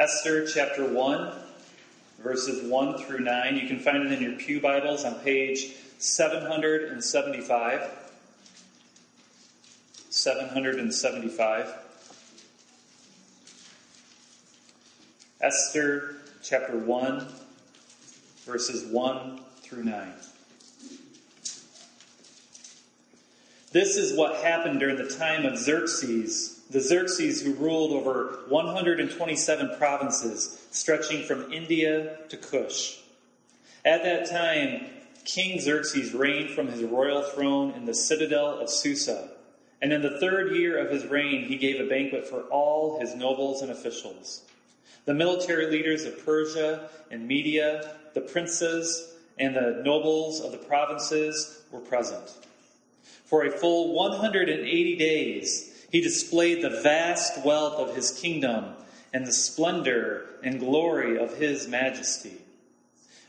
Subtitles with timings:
[0.00, 1.30] Esther chapter 1,
[2.22, 3.56] verses 1 through 9.
[3.58, 7.90] You can find it in your Pew Bibles on page 775.
[10.08, 11.74] 775.
[15.42, 17.26] Esther chapter 1,
[18.46, 20.12] verses 1 through 9.
[23.72, 29.76] This is what happened during the time of Xerxes, the Xerxes who ruled over 127
[29.76, 32.98] provinces stretching from India to Kush.
[33.84, 34.86] At that time,
[35.24, 39.30] King Xerxes reigned from his royal throne in the citadel of Susa.
[39.82, 43.16] And in the third year of his reign, he gave a banquet for all his
[43.16, 44.42] nobles and officials.
[45.06, 51.62] The military leaders of Persia and Media, the princes, and the nobles of the provinces
[51.72, 52.30] were present.
[53.24, 58.74] For a full 180 days, he displayed the vast wealth of his kingdom
[59.12, 62.36] and the splendor and glory of his majesty.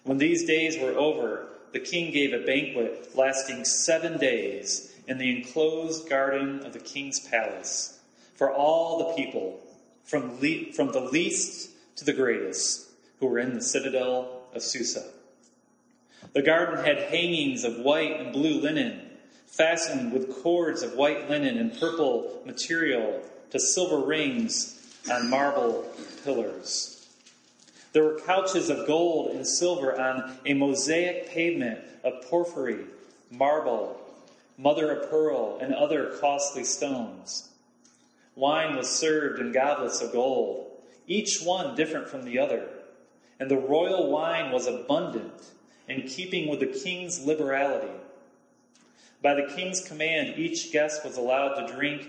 [0.03, 5.35] When these days were over, the king gave a banquet lasting seven days in the
[5.35, 7.99] enclosed garden of the king's palace
[8.35, 9.59] for all the people,
[10.03, 12.89] from, le- from the least to the greatest,
[13.19, 15.05] who were in the citadel of Susa.
[16.33, 19.10] The garden had hangings of white and blue linen
[19.51, 23.21] fastened with cords of white linen and purple material
[23.51, 25.85] to silver rings on marble
[26.23, 27.09] pillars.
[27.91, 32.85] There were couches of gold and silver on a mosaic pavement of porphyry,
[33.29, 33.99] marble,
[34.57, 37.49] mother of pearl, and other costly stones.
[38.35, 40.71] Wine was served in goblets of gold,
[41.07, 42.69] each one different from the other.
[43.39, 45.33] And the royal wine was abundant,
[45.89, 47.91] in keeping with the king's liberality.
[49.21, 52.07] By the king's command, each guest was allowed to drink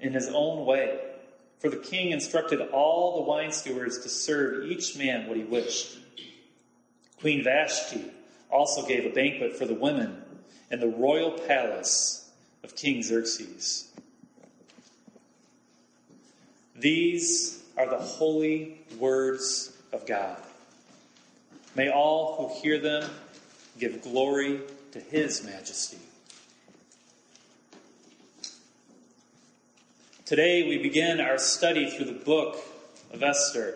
[0.00, 0.98] in his own way.
[1.60, 5.96] For the king instructed all the wine stewards to serve each man what he wished.
[7.20, 8.04] Queen Vashti
[8.50, 10.22] also gave a banquet for the women
[10.70, 12.30] in the royal palace
[12.62, 13.88] of King Xerxes.
[16.76, 20.36] These are the holy words of God.
[21.74, 23.08] May all who hear them
[23.78, 24.60] give glory
[24.92, 25.98] to his majesty.
[30.26, 32.56] Today we begin our study through the book
[33.12, 33.74] of Esther.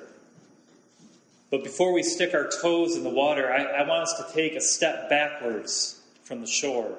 [1.50, 4.54] But before we stick our toes in the water, I, I, want us to take
[4.54, 6.96] a step backwards from the shore,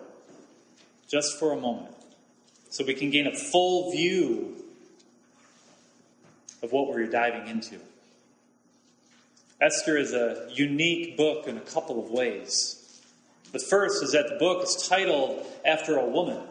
[1.07, 1.95] just for a moment,
[2.69, 4.53] so we can gain a full view
[6.61, 7.79] of what we're diving into.
[9.59, 13.01] Esther is a unique book in a couple of ways.
[13.51, 16.48] The first is that the book is titled after a woman.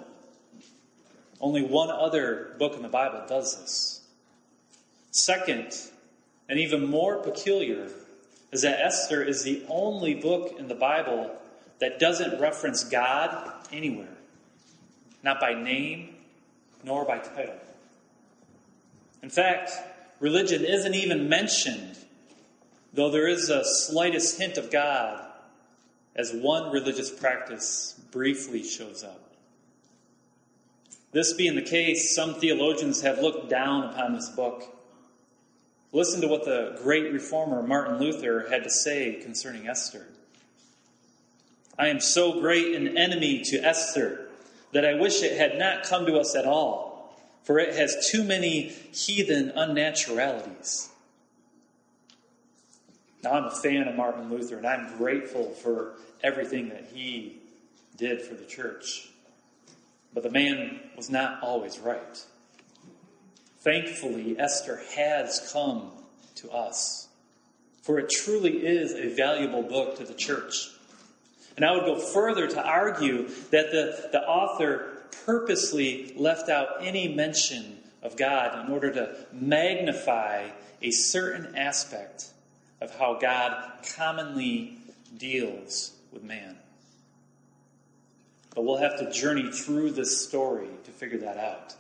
[1.40, 4.00] Only one other book in the Bible does this.
[5.10, 5.74] Second,
[6.48, 7.88] and even more peculiar,
[8.50, 11.30] is that Esther is the only book in the Bible
[11.80, 14.16] that doesn't reference God anywhere,
[15.22, 16.14] not by name
[16.84, 17.54] nor by title.
[19.22, 19.70] In fact,
[20.20, 21.96] religion isn't even mentioned,
[22.92, 25.24] though there is a slightest hint of God
[26.16, 29.27] as one religious practice briefly shows up.
[31.12, 34.64] This being the case, some theologians have looked down upon this book.
[35.90, 40.06] Listen to what the great reformer Martin Luther had to say concerning Esther.
[41.78, 44.28] I am so great an enemy to Esther
[44.72, 48.22] that I wish it had not come to us at all, for it has too
[48.22, 50.90] many heathen unnaturalities.
[53.24, 57.38] Now, I'm a fan of Martin Luther, and I'm grateful for everything that he
[57.96, 59.07] did for the church.
[60.14, 62.24] But the man was not always right.
[63.60, 65.90] Thankfully, Esther has come
[66.36, 67.08] to us,
[67.82, 70.70] for it truly is a valuable book to the church.
[71.56, 77.14] And I would go further to argue that the, the author purposely left out any
[77.14, 80.48] mention of God in order to magnify
[80.80, 82.30] a certain aspect
[82.80, 84.78] of how God commonly
[85.16, 86.56] deals with man.
[88.54, 91.74] But we'll have to journey through this story to figure that out.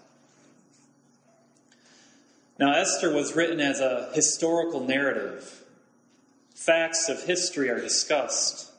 [2.58, 5.62] Now, Esther was written as a historical narrative.
[6.54, 8.70] Facts of history are discussed.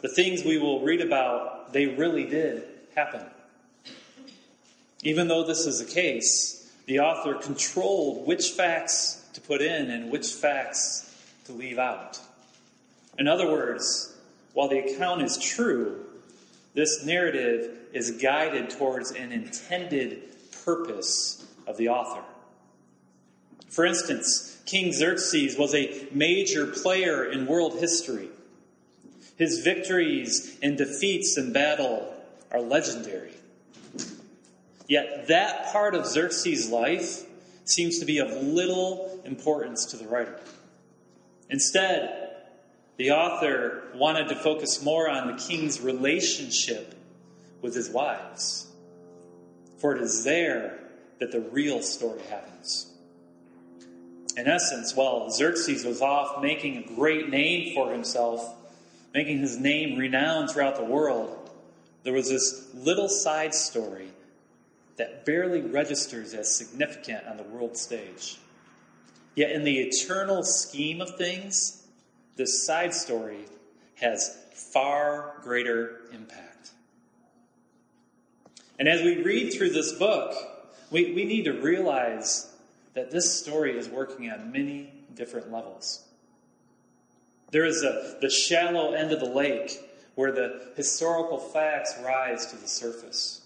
[0.00, 2.64] The things we will read about, they really did
[2.96, 3.24] happen.
[5.02, 10.10] Even though this is the case, the author controlled which facts to put in and
[10.10, 11.14] which facts
[11.44, 12.18] to leave out.
[13.18, 14.16] In other words,
[14.52, 16.04] while the account is true,
[16.74, 20.22] this narrative is guided towards an intended
[20.64, 22.22] purpose of the author.
[23.68, 28.28] For instance, King Xerxes was a major player in world history.
[29.36, 32.14] His victories and defeats in battle
[32.52, 33.32] are legendary.
[34.86, 37.24] Yet that part of Xerxes' life
[37.64, 40.38] seems to be of little importance to the writer.
[41.48, 42.19] Instead,
[42.96, 46.94] the author wanted to focus more on the king's relationship
[47.62, 48.66] with his wives.
[49.78, 50.78] For it is there
[51.18, 52.86] that the real story happens.
[54.36, 58.54] In essence, while Xerxes was off making a great name for himself,
[59.12, 61.50] making his name renowned throughout the world,
[62.04, 64.08] there was this little side story
[64.96, 68.38] that barely registers as significant on the world stage.
[69.34, 71.79] Yet, in the eternal scheme of things,
[72.40, 73.44] this side story
[73.96, 76.70] has far greater impact.
[78.78, 80.34] And as we read through this book,
[80.90, 82.50] we, we need to realize
[82.94, 86.02] that this story is working on many different levels.
[87.50, 89.78] There is a, the shallow end of the lake
[90.14, 93.42] where the historical facts rise to the surface.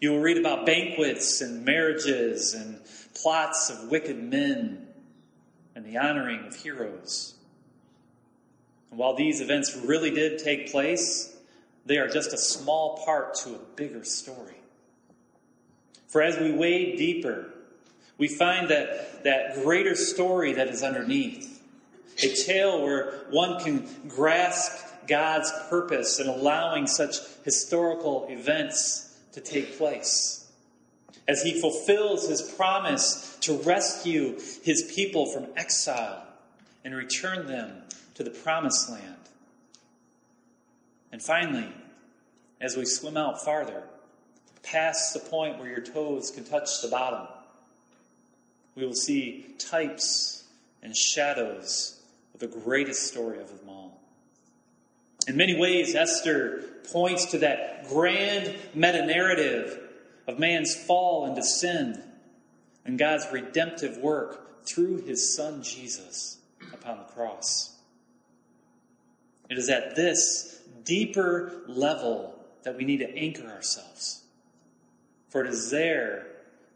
[0.00, 2.78] You will read about banquets and marriages and
[3.20, 4.86] plots of wicked men
[5.74, 7.34] and the honoring of heroes.
[8.92, 11.34] And while these events really did take place,
[11.86, 14.56] they are just a small part to a bigger story.
[16.08, 17.46] For as we wade deeper,
[18.18, 21.62] we find that that greater story that is underneath.
[22.22, 29.78] A tale where one can grasp God's purpose in allowing such historical events to take
[29.78, 30.52] place.
[31.26, 36.26] As he fulfills his promise to rescue his people from exile
[36.84, 37.82] and return them
[38.14, 39.16] to the promised land.
[41.10, 41.72] And finally,
[42.60, 43.82] as we swim out farther,
[44.62, 47.26] past the point where your toes can touch the bottom,
[48.74, 50.44] we will see types
[50.82, 52.00] and shadows
[52.34, 54.00] of the greatest story of them all.
[55.28, 59.78] In many ways, Esther points to that grand meta narrative
[60.26, 62.02] of man's fall into sin
[62.84, 66.38] and God's redemptive work through his son Jesus
[66.82, 67.76] upon the cross.
[69.48, 72.34] It is at this deeper level
[72.64, 74.22] that we need to anchor ourselves.
[75.28, 76.26] For it is there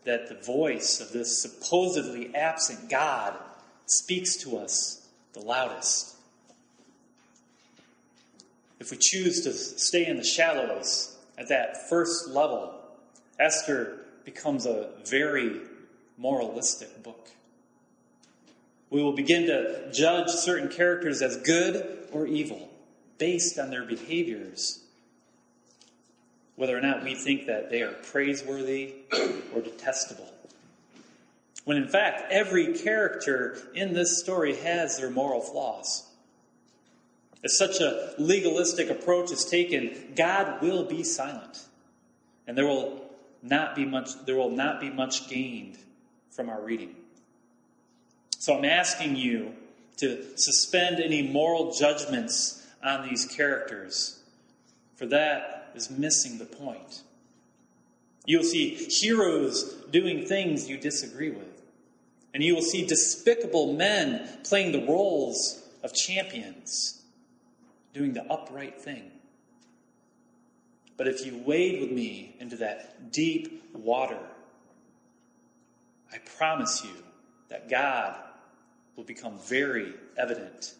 [0.04, 3.34] that the voice of this supposedly absent God
[3.86, 6.14] speaks to us the loudest.
[8.78, 12.74] If we choose to stay in the shallows at that first level,
[13.38, 15.60] Esther becomes a very
[16.18, 17.30] moralistic book.
[18.90, 22.70] We will begin to judge certain characters as good or evil
[23.18, 24.80] based on their behaviors,
[26.54, 28.94] whether or not we think that they are praiseworthy
[29.54, 30.32] or detestable.
[31.64, 36.04] When in fact, every character in this story has their moral flaws.
[37.42, 41.64] If such a legalistic approach is taken, God will be silent,
[42.46, 43.02] and there will
[43.42, 45.76] not be much, there will not be much gained
[46.30, 46.94] from our reading.
[48.38, 49.54] So I'm asking you
[49.96, 54.20] to suspend any moral judgments on these characters,
[54.94, 57.02] for that is missing the point.
[58.24, 61.62] You'll see heroes doing things you disagree with,
[62.34, 67.02] and you will see despicable men playing the roles of champions,
[67.94, 69.10] doing the upright thing.
[70.96, 74.18] But if you wade with me into that deep water,
[76.12, 77.02] I promise you
[77.48, 78.16] that God
[78.96, 80.74] will become very evident,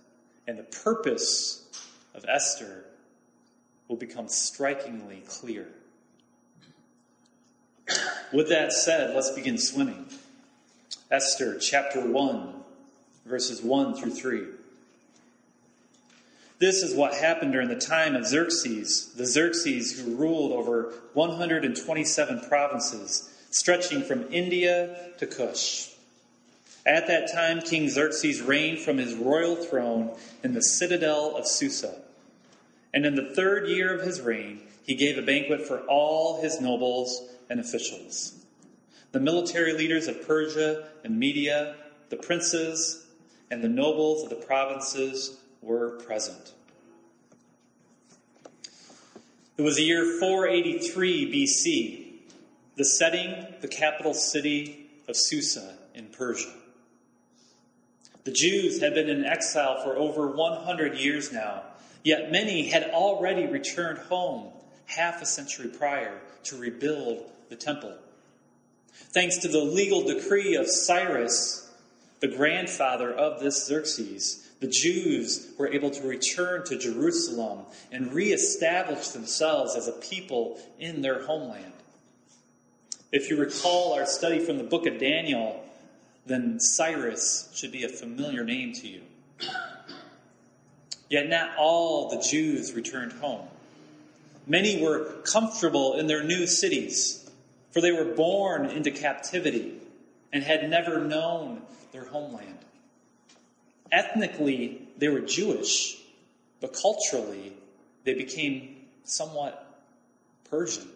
[0.46, 1.68] and the purpose
[2.14, 2.84] of Esther
[3.88, 5.68] will become strikingly clear.
[8.32, 10.06] With that said, let's begin swimming.
[11.10, 12.54] Esther chapter 1,
[13.26, 14.42] verses 1 through 3.
[16.58, 22.40] This is what happened during the time of Xerxes, the Xerxes who ruled over 127
[22.48, 25.95] provinces, stretching from India to Cush.
[26.86, 31.96] At that time, King Xerxes reigned from his royal throne in the citadel of Susa.
[32.94, 36.60] And in the third year of his reign, he gave a banquet for all his
[36.60, 38.34] nobles and officials.
[39.10, 41.74] The military leaders of Persia and Media,
[42.08, 43.06] the princes,
[43.50, 46.52] and the nobles of the provinces were present.
[49.56, 52.34] It was the year 483 BC,
[52.76, 56.52] the setting, the capital city of Susa in Persia.
[58.26, 61.62] The Jews had been in exile for over 100 years now,
[62.02, 64.48] yet many had already returned home
[64.86, 67.94] half a century prior to rebuild the temple.
[69.14, 71.70] Thanks to the legal decree of Cyrus,
[72.18, 77.60] the grandfather of this Xerxes, the Jews were able to return to Jerusalem
[77.92, 81.74] and reestablish themselves as a people in their homeland.
[83.12, 85.62] If you recall our study from the book of Daniel,
[86.26, 89.02] then Cyrus should be a familiar name to you.
[91.08, 93.46] Yet not all the Jews returned home.
[94.46, 97.28] Many were comfortable in their new cities,
[97.70, 99.74] for they were born into captivity
[100.32, 102.58] and had never known their homeland.
[103.92, 105.96] Ethnically, they were Jewish,
[106.60, 107.52] but culturally,
[108.04, 109.80] they became somewhat
[110.50, 110.88] Persian.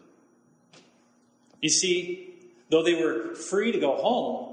[1.60, 2.34] You see,
[2.70, 4.50] though they were free to go home,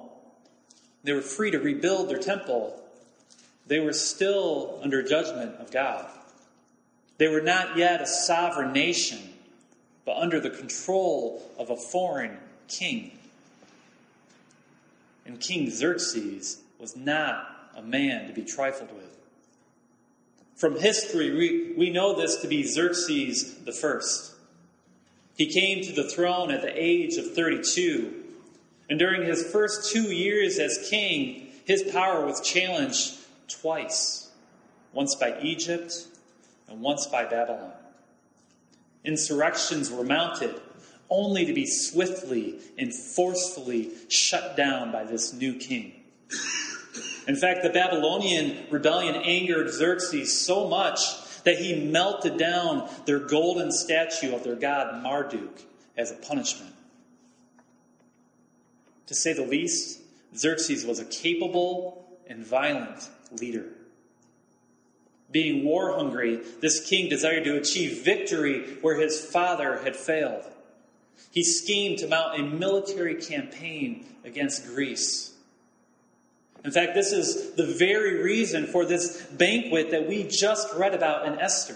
[1.08, 2.78] they were free to rebuild their temple,
[3.66, 6.06] they were still under judgment of God.
[7.18, 9.20] They were not yet a sovereign nation,
[10.06, 12.38] but under the control of a foreign
[12.68, 13.18] king.
[15.26, 19.18] And King Xerxes was not a man to be trifled with.
[20.58, 24.34] From history, we, we know this to be Xerxes the first.
[25.38, 28.26] He came to the throne at the age of 32,
[28.90, 33.16] and during his first two years as king, his power was challenged
[33.48, 34.30] twice
[34.94, 36.08] once by Egypt
[36.70, 37.72] and once by Babylon.
[39.04, 40.60] Insurrections were mounted
[41.10, 45.94] only to be swiftly and forcefully shut down by this new king.
[47.28, 51.00] In fact, the Babylonian rebellion angered Xerxes so much
[51.44, 55.62] that he melted down their golden statue of their god Marduk
[55.98, 56.74] as a punishment.
[59.08, 60.00] To say the least,
[60.36, 63.66] Xerxes was a capable and violent leader.
[65.32, 70.44] Being war hungry, this king desired to achieve victory where his father had failed.
[71.32, 75.34] He schemed to mount a military campaign against Greece.
[76.64, 81.28] In fact, this is the very reason for this banquet that we just read about
[81.28, 81.76] in Esther.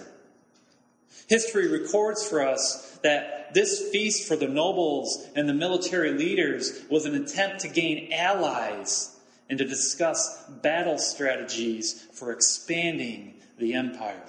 [1.27, 7.05] History records for us that this feast for the nobles and the military leaders was
[7.05, 9.17] an attempt to gain allies
[9.49, 14.21] and to discuss battle strategies for expanding the empire.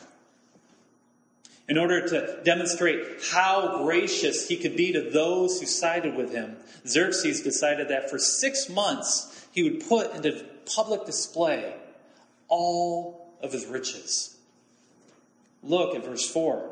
[1.68, 6.56] In order to demonstrate how gracious he could be to those who sided with him,
[6.86, 10.44] Xerxes decided that for six months he would put into
[10.74, 11.74] public display
[12.48, 14.36] all of his riches.
[15.62, 16.71] Look at verse 4.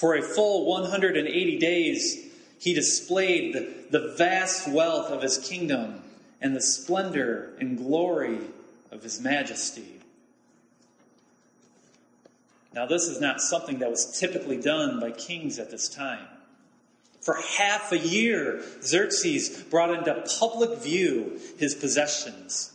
[0.00, 2.24] For a full 180 days,
[2.58, 6.00] he displayed the, the vast wealth of his kingdom
[6.40, 8.38] and the splendor and glory
[8.90, 10.00] of his majesty.
[12.72, 16.28] Now, this is not something that was typically done by kings at this time.
[17.20, 22.72] For half a year, Xerxes brought into public view his possessions,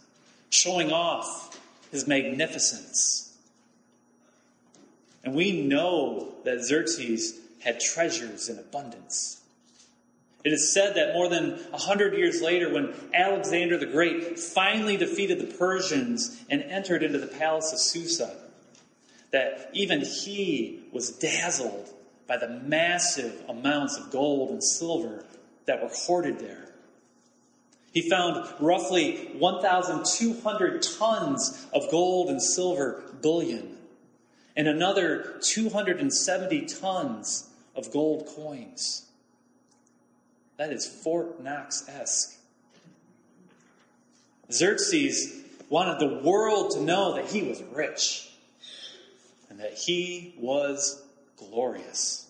[0.52, 1.60] showing off
[1.92, 3.25] his magnificence.
[5.26, 9.42] And we know that Xerxes had treasures in abundance.
[10.44, 14.96] It is said that more than a hundred years later, when Alexander the Great finally
[14.96, 18.36] defeated the Persians and entered into the palace of Susa,
[19.32, 21.90] that even he was dazzled
[22.28, 25.26] by the massive amounts of gold and silver
[25.66, 26.70] that were hoarded there.
[27.92, 33.76] He found roughly 1,200 tons of gold and silver bullion
[34.56, 39.06] and another 270 tons of gold coins.
[40.58, 42.38] That is Fort Knox esque.
[44.52, 48.30] Xerxes wanted the world to know that he was rich
[49.50, 51.04] and that he was
[51.36, 52.30] glorious.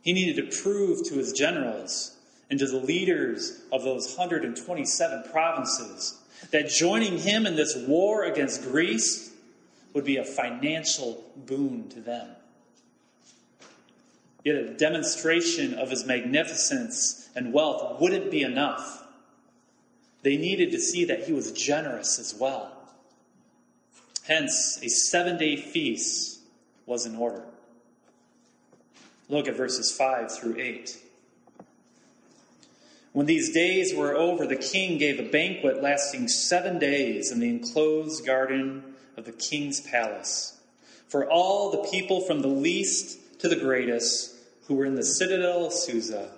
[0.00, 2.16] He needed to prove to his generals
[2.48, 6.18] and to the leaders of those 127 provinces
[6.52, 9.33] that joining him in this war against Greece
[9.94, 12.28] would be a financial boon to them.
[14.44, 19.02] Yet a demonstration of his magnificence and wealth wouldn't be enough.
[20.22, 22.70] They needed to see that he was generous as well.
[24.26, 26.40] Hence, a seven day feast
[26.86, 27.44] was in order.
[29.28, 30.98] Look at verses 5 through 8.
[33.12, 37.48] When these days were over, the king gave a banquet lasting seven days in the
[37.48, 40.58] enclosed garden of the king's palace
[41.08, 44.34] for all the people from the least to the greatest
[44.66, 46.30] who were in the citadel of Susa.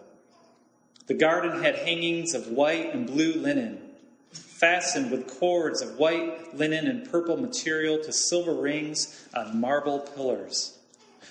[1.06, 3.80] The garden had hangings of white and blue linen
[4.33, 10.78] fastened with cords of white linen and purple material to silver rings on marble pillars.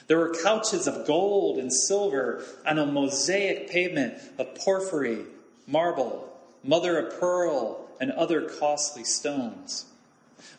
[0.08, 5.26] There were couches of gold and silver on a mosaic pavement of porphyry,
[5.68, 6.32] marble,
[6.64, 9.86] mother of pearl, and other costly stones.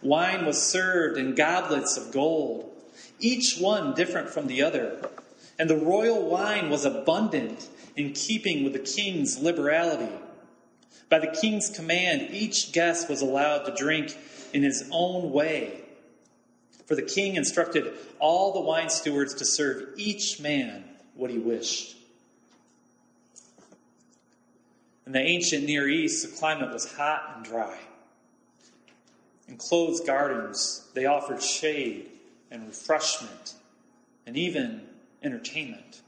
[0.07, 2.73] Wine was served in goblets of gold,
[3.19, 5.11] each one different from the other.
[5.59, 10.13] And the royal wine was abundant in keeping with the king's liberality.
[11.09, 14.17] By the king's command, each guest was allowed to drink
[14.53, 15.81] in his own way.
[16.87, 20.85] For the king instructed all the wine stewards to serve each man
[21.15, 21.97] what he wished.
[25.07, 27.77] In the ancient Near East, the climate was hot and dry.
[29.49, 32.11] In closed gardens, they offered shade
[32.51, 33.55] and refreshment
[34.27, 34.83] and even
[35.23, 36.03] entertainment.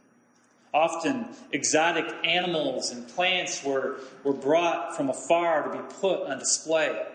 [0.75, 7.07] Often, exotic animals and plants were, were brought from afar to be put on display.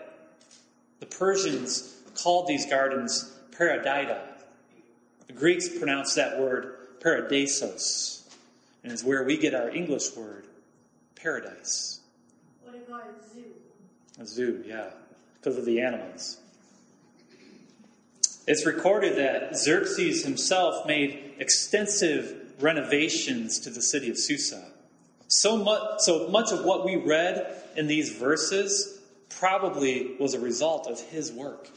[1.00, 4.20] The Persians called these gardens paradida.
[5.26, 8.22] The Greeks pronounced that word paradisos,
[8.82, 10.46] and is where we get our English word
[11.14, 12.00] paradise.
[12.62, 13.44] What about a zoo?
[14.20, 14.90] A zoo, yeah,
[15.44, 16.38] because of the animals.
[18.46, 24.64] It's recorded that Xerxes himself made extensive renovations to the city of Susa.
[25.28, 30.86] So much, so much of what we read in these verses probably was a result
[30.86, 31.68] of his work.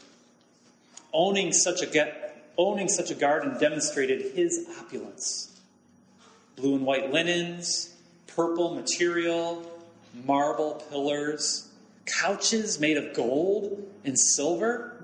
[1.12, 5.58] Owning such a, owning such a garden demonstrated his opulence.
[6.56, 7.94] Blue and white linens,
[8.28, 9.62] purple material,
[10.24, 11.67] marble pillars,
[12.08, 15.02] couches made of gold and silver.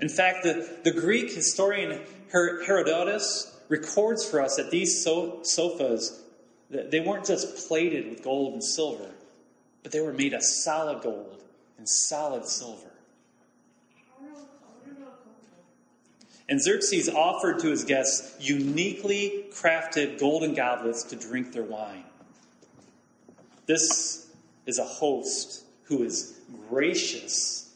[0.00, 2.00] In fact, the, the Greek historian
[2.32, 6.22] Herodotus records for us that these so- sofas,
[6.70, 9.10] they weren't just plated with gold and silver,
[9.82, 11.42] but they were made of solid gold
[11.78, 12.90] and solid silver.
[16.48, 22.02] And Xerxes offered to his guests uniquely crafted golden goblets to drink their wine.
[23.66, 24.28] This
[24.66, 27.70] is a host who is gracious.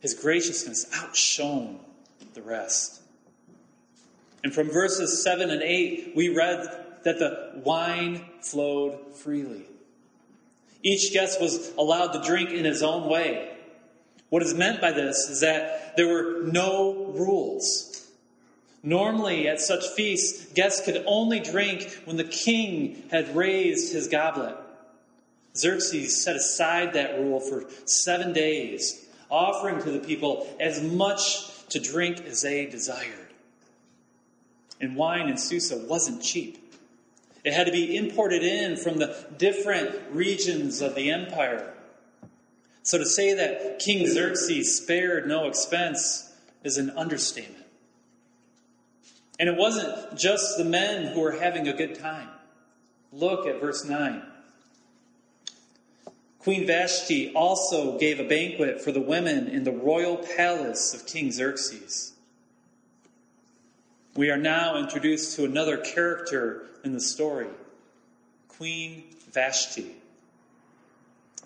[0.00, 1.80] His graciousness outshone
[2.34, 3.00] the rest.
[4.44, 6.68] And from verses 7 and 8, we read
[7.04, 9.64] that the wine flowed freely.
[10.82, 13.56] Each guest was allowed to drink in his own way.
[14.28, 18.06] What is meant by this is that there were no rules.
[18.82, 24.56] Normally, at such feasts, guests could only drink when the king had raised his goblet.
[25.56, 31.78] Xerxes set aside that rule for seven days, offering to the people as much to
[31.80, 33.28] drink as they desired.
[34.80, 36.58] And wine in Susa wasn't cheap.
[37.44, 41.72] It had to be imported in from the different regions of the empire.
[42.82, 47.64] So to say that King Xerxes spared no expense is an understatement.
[49.38, 52.28] And it wasn't just the men who were having a good time.
[53.12, 54.22] Look at verse 9.
[56.44, 61.32] Queen Vashti also gave a banquet for the women in the royal palace of King
[61.32, 62.12] Xerxes.
[64.14, 67.48] We are now introduced to another character in the story
[68.48, 69.90] Queen Vashti.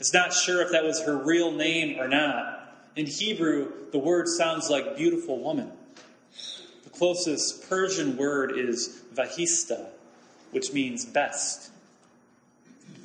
[0.01, 2.75] It's not sure if that was her real name or not.
[2.97, 5.71] In Hebrew, the word sounds like beautiful woman.
[6.83, 9.87] The closest Persian word is vahista,
[10.51, 11.71] which means best.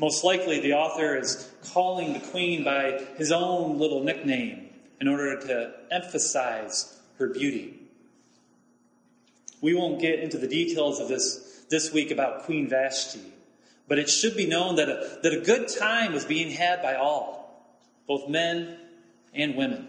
[0.04, 4.68] Most likely, the author is calling the queen by his own little nickname
[5.00, 7.80] in order to emphasize her beauty.
[9.62, 13.22] We won't get into the details of this this week about Queen Vashti.
[13.88, 16.96] But it should be known that a, that a good time was being had by
[16.96, 17.66] all,
[18.06, 18.76] both men
[19.34, 19.88] and women.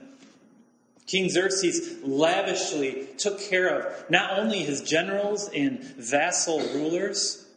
[1.09, 7.49] King Xerxes lavishly took care of not only his generals and vassal rulers,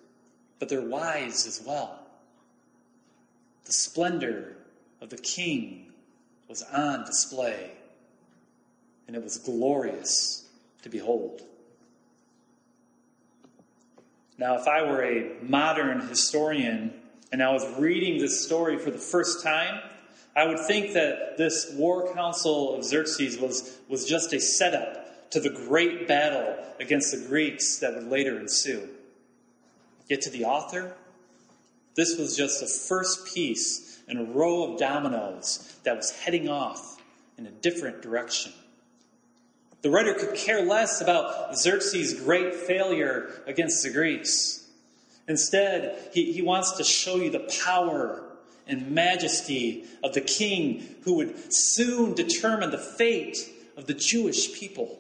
[0.57, 2.05] but their wives as well.
[3.67, 4.55] The splendor
[5.01, 5.91] of the king
[6.47, 7.71] was on display,
[9.05, 10.47] and it was glorious
[10.83, 11.41] to behold.
[14.37, 16.93] Now, if I were a modern historian
[17.33, 19.81] and I was reading this story for the first time,
[20.33, 25.41] I would think that this war council of Xerxes was, was just a setup to
[25.41, 28.87] the great battle against the Greeks that would later ensue.
[30.07, 30.93] Yet to the author,
[31.97, 37.01] this was just the first piece in a row of dominoes that was heading off
[37.37, 38.53] in a different direction.
[39.81, 44.67] The writer could care less about Xerxes' great failure against the Greeks.
[45.27, 48.23] Instead, he, he wants to show you the power
[48.67, 54.99] and majesty of the king who would soon determine the fate of the Jewish people.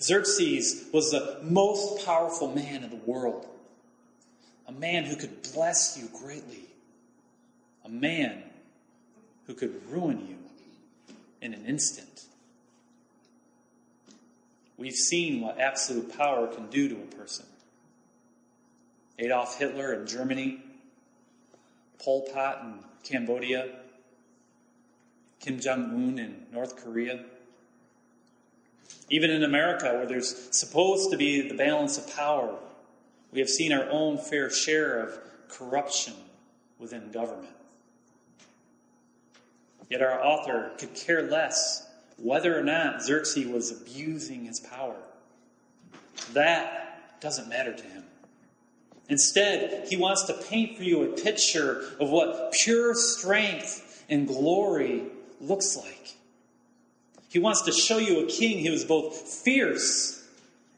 [0.00, 3.46] Xerxes was the most powerful man in the world,
[4.66, 6.64] a man who could bless you greatly,
[7.84, 8.42] a man
[9.46, 10.38] who could ruin you
[11.40, 12.24] in an instant.
[14.76, 17.46] We've seen what absolute power can do to a person.
[19.18, 20.60] Adolf Hitler in Germany,
[22.02, 23.68] Pol Pot in Cambodia,
[25.40, 27.22] Kim Jong un in North Korea.
[29.10, 32.56] Even in America, where there's supposed to be the balance of power,
[33.34, 35.18] we have seen our own fair share of
[35.48, 36.14] corruption
[36.78, 37.50] within government.
[39.90, 41.84] Yet our author could care less
[42.16, 44.96] whether or not Xerxes was abusing his power.
[46.32, 48.04] That doesn't matter to him.
[49.08, 55.02] Instead, he wants to paint for you a picture of what pure strength and glory
[55.40, 56.14] looks like.
[57.28, 60.24] He wants to show you a king who is both fierce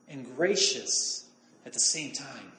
[0.08, 1.25] and gracious
[1.66, 2.52] at the same time.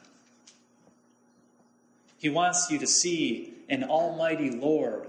[2.17, 5.08] He wants you to see an almighty Lord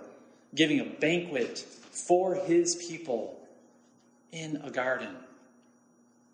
[0.54, 3.37] giving a banquet for his people
[4.30, 5.16] in a garden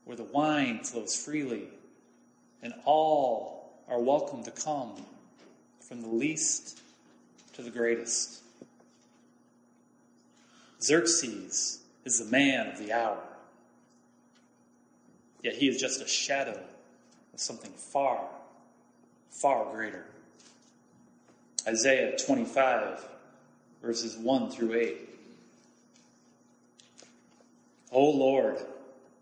[0.04, 1.68] where the wine flows freely
[2.62, 4.94] and all are welcome to come
[5.80, 6.80] from the least
[7.54, 8.42] to the greatest.
[10.82, 13.22] Xerxes is the man of the hour,
[15.42, 16.60] yet he is just a shadow
[17.36, 18.20] something far,
[19.30, 20.04] far greater.
[21.66, 23.08] Isaiah 25,
[23.82, 24.96] verses 1 through 8.
[27.92, 28.58] O Lord,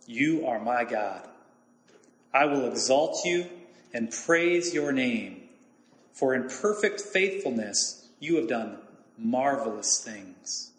[0.06, 1.28] you are my God.
[2.34, 3.46] I will exalt you
[3.92, 5.42] and praise your name,
[6.12, 8.78] for in perfect faithfulness you have done
[9.18, 10.70] marvelous things,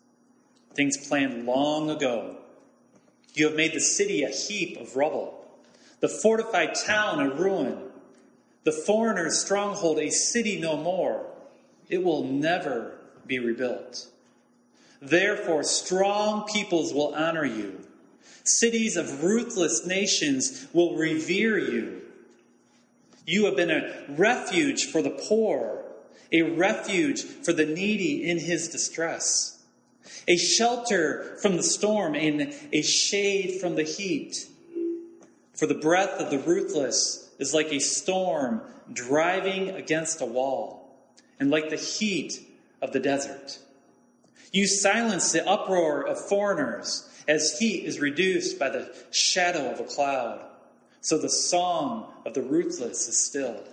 [0.73, 2.37] things planned long ago.
[3.35, 5.42] You have made the city a heap of rubble,
[6.03, 7.77] the fortified town a ruin,
[8.65, 11.25] the foreigner's stronghold a city no more.
[11.87, 14.07] It will never be rebuilt.
[15.01, 17.79] Therefore, strong peoples will honor you.
[18.43, 22.01] Cities of ruthless nations will revere you.
[23.25, 25.85] You have been a refuge for the poor,
[26.33, 29.63] a refuge for the needy in his distress,
[30.27, 34.49] a shelter from the storm, and a shade from the heat.
[35.53, 38.61] For the breath of the ruthless is like a storm
[38.91, 40.95] driving against a wall,
[41.39, 42.41] and like the heat
[42.81, 43.59] of the desert.
[44.51, 49.83] You silence the uproar of foreigners as heat is reduced by the shadow of a
[49.83, 50.45] cloud.
[51.01, 53.67] So the song of the ruthless is stilled.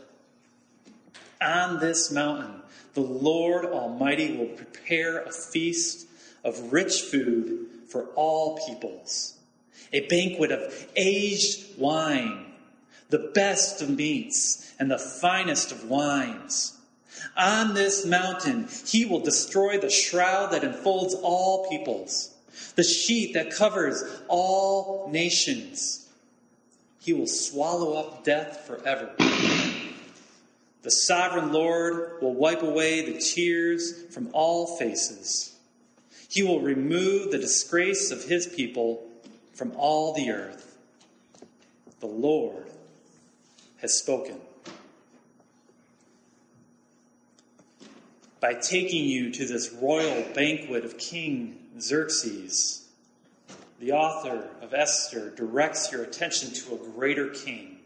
[1.40, 2.62] On this mountain,
[2.94, 6.06] the Lord Almighty will prepare a feast
[6.44, 9.38] of rich food for all peoples,
[9.92, 12.46] a banquet of aged wine,
[13.08, 16.76] the best of meats, and the finest of wines
[17.36, 22.34] on this mountain, he will destroy the shroud that enfolds all peoples,
[22.76, 26.08] the sheet that covers all nations.
[27.00, 29.10] He will swallow up death forever.
[30.82, 35.54] The sovereign Lord will wipe away the tears from all faces.
[36.28, 39.06] He will remove the disgrace of his people
[39.60, 40.78] from all the earth.
[42.00, 42.64] The Lord
[43.82, 44.36] has spoken.
[48.40, 52.88] by taking you to this royal banquet of King Xerxes,
[53.80, 57.80] the author of Esther directs your attention to a greater king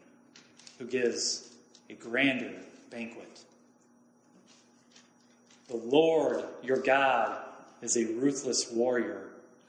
[0.79, 1.51] who gives
[1.91, 2.53] a grander
[2.89, 3.41] banquet.
[5.67, 7.37] The Lord your God
[7.83, 9.23] is a ruthless warrior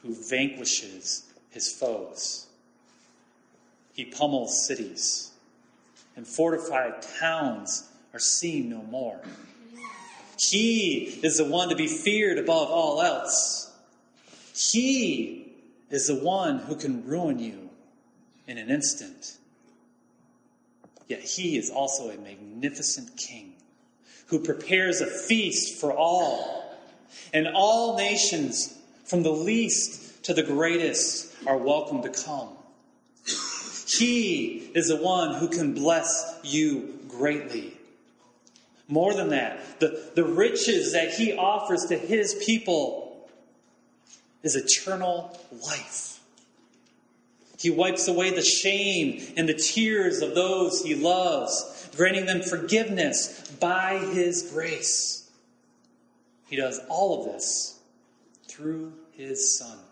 [0.03, 1.23] who vanquishes
[1.55, 2.47] his foes.
[3.93, 5.31] He pummels cities,
[6.17, 9.21] and fortified towns are seen no more.
[10.37, 13.73] He is the one to be feared above all else.
[14.53, 15.53] He
[15.89, 17.69] is the one who can ruin you
[18.47, 19.37] in an instant.
[21.07, 23.53] Yet he is also a magnificent king
[24.27, 26.75] who prepares a feast for all.
[27.33, 32.49] And all nations, from the least to the greatest, are welcome to come.
[33.87, 37.77] He is the one who can bless you greatly.
[38.87, 43.29] More than that, the, the riches that he offers to his people
[44.41, 46.19] is eternal life.
[47.59, 53.47] He wipes away the shame and the tears of those he loves, granting them forgiveness
[53.59, 55.29] by his grace.
[56.47, 57.79] He does all of this
[58.47, 59.84] through his Son.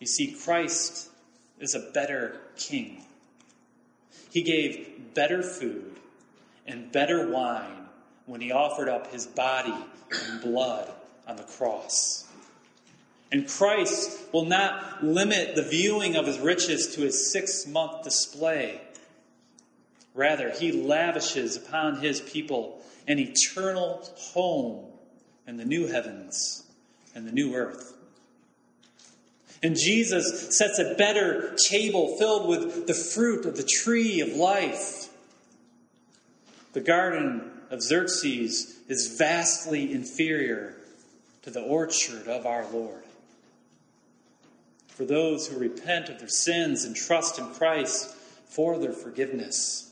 [0.00, 1.08] You see, Christ
[1.58, 3.02] is a better king.
[4.30, 5.96] He gave better food
[6.66, 7.86] and better wine
[8.26, 9.74] when he offered up his body
[10.28, 10.90] and blood
[11.26, 12.26] on the cross.
[13.30, 18.80] And Christ will not limit the viewing of his riches to his six month display.
[20.14, 24.86] Rather, he lavishes upon his people an eternal home
[25.46, 26.64] in the new heavens
[27.14, 27.97] and the new earth.
[29.62, 35.08] And Jesus sets a better table filled with the fruit of the tree of life.
[36.74, 40.76] The garden of Xerxes is vastly inferior
[41.42, 43.02] to the orchard of our Lord.
[44.88, 48.14] For those who repent of their sins and trust in Christ
[48.46, 49.90] for their forgiveness,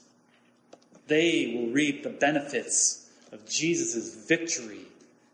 [1.06, 4.86] they will reap the benefits of Jesus' victory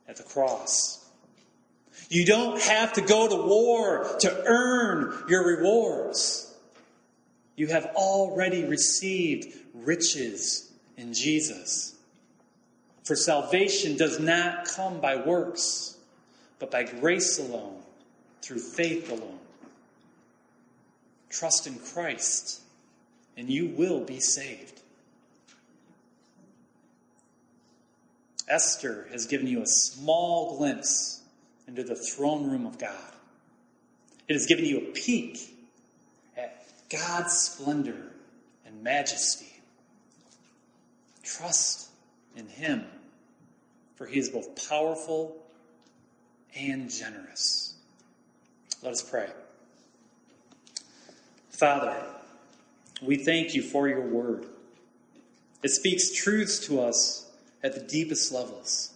[0.09, 1.02] at the cross.
[2.12, 6.55] You don't have to go to war to earn your rewards.
[7.57, 11.94] You have already received riches in Jesus.
[13.05, 15.96] For salvation does not come by works,
[16.59, 17.81] but by grace alone,
[18.42, 19.38] through faith alone.
[21.31, 22.61] Trust in Christ,
[23.38, 24.83] and you will be saved.
[28.51, 31.22] Esther has given you a small glimpse
[31.73, 33.13] into the throne room of God.
[34.29, 35.57] It has given you a peek
[36.37, 38.13] at God's splendor
[38.67, 39.49] and majesty.
[41.23, 41.89] Trust
[42.37, 42.85] in Him,
[43.97, 45.35] for He is both powerful
[46.55, 47.75] and generous.
[48.83, 49.31] Let us pray.
[51.49, 52.05] Father,
[53.01, 54.45] we thank you for your word.
[55.63, 57.31] It speaks truths to us
[57.63, 58.93] at the deepest levels.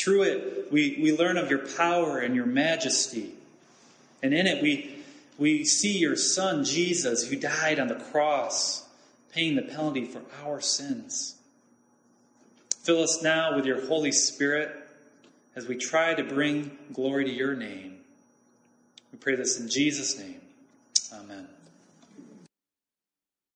[0.00, 3.34] Through it, we, we learn of your power and your majesty.
[4.22, 4.96] And in it, we,
[5.36, 8.88] we see your Son, Jesus, who died on the cross,
[9.32, 11.36] paying the penalty for our sins.
[12.82, 14.74] Fill us now with your Holy Spirit
[15.54, 17.98] as we try to bring glory to your name.
[19.12, 20.40] We pray this in Jesus' name.